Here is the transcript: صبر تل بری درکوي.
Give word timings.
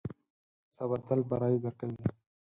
صبر 0.75 0.99
تل 1.07 1.19
بری 1.29 1.55
درکوي. 1.63 2.03